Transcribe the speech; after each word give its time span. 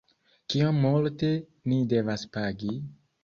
kiom 0.53 0.79
multe 0.85 1.29
ni 1.73 1.79
devas 1.91 2.23
pagi? 2.39 2.73